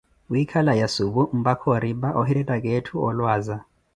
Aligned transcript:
wiikhala 0.29 0.73
ya 0.81 0.87
supu 0.95 1.21
mpaka 1.41 1.63
oripa 1.75 2.09
ohirettaka 2.21 2.69
etthu 2.77 2.95
olwaaza. 3.07 3.55